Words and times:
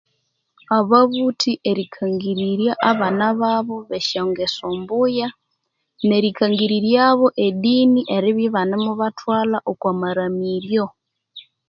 Ababuthi 0.77 1.51
erikangirirya 1.69 2.73
abana 2.91 3.25
babo 3.39 3.77
besyongeso 3.89 4.65
mbuya 4.79 5.27
nerikangiriryabo 6.07 7.27
edini 7.45 8.01
erbya 8.15 8.43
ibanemubathwalha 8.47 9.57
oku 9.71 9.87
maramiryo 10.01 10.85